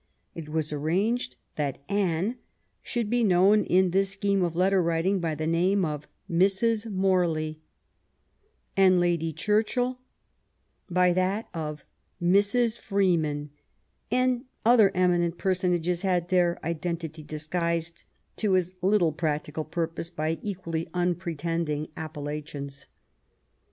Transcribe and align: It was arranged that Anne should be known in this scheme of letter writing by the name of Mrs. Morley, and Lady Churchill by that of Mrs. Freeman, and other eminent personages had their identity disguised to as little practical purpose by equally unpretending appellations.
It 0.33 0.49
was 0.49 0.73
arranged 0.73 1.35
that 1.57 1.77
Anne 1.87 2.37
should 2.81 3.07
be 3.07 3.23
known 3.23 3.63
in 3.63 3.91
this 3.91 4.09
scheme 4.09 4.43
of 4.43 4.55
letter 4.55 4.81
writing 4.81 5.19
by 5.19 5.35
the 5.35 5.45
name 5.45 5.85
of 5.85 6.07
Mrs. 6.27 6.91
Morley, 6.91 7.59
and 8.75 8.99
Lady 8.99 9.31
Churchill 9.31 9.99
by 10.89 11.13
that 11.13 11.49
of 11.53 11.83
Mrs. 12.19 12.79
Freeman, 12.79 13.51
and 14.09 14.45
other 14.65 14.91
eminent 14.95 15.37
personages 15.37 16.01
had 16.01 16.29
their 16.29 16.57
identity 16.65 17.21
disguised 17.21 18.03
to 18.37 18.55
as 18.57 18.77
little 18.81 19.11
practical 19.11 19.63
purpose 19.63 20.09
by 20.09 20.39
equally 20.41 20.89
unpretending 20.95 21.89
appellations. 21.95 22.87